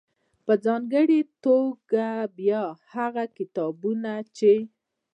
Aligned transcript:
.په 0.45 0.53
ځانګړې 0.65 1.19
توګه 1.43 2.07
بيا 2.37 2.63
هغه 2.93 3.23
کتابونه 3.37 4.11
چې 4.37 4.53